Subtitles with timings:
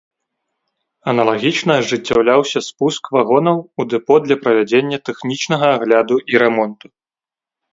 [1.11, 6.87] Аналагічна ажыццяўляўся спуск вагонаў у дэпо для правядзення тэхнічнага агляду і рамонту.